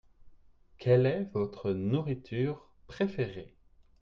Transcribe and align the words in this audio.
Quelle 0.79 1.05
est 1.05 1.29
votre 1.31 1.69
nourriture 1.73 2.67
préférée? 2.87 3.53